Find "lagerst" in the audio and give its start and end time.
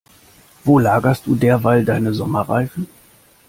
0.79-1.27